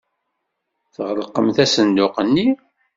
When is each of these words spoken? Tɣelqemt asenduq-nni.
Tɣelqemt 0.95 1.57
asenduq-nni. 1.63 2.47